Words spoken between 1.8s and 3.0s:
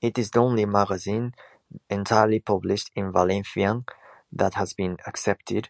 entirely published